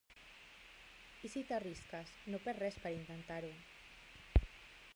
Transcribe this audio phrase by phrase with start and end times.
[1.27, 2.15] I si t'hi arrisques?
[2.35, 3.53] No perds res per intentar-ho.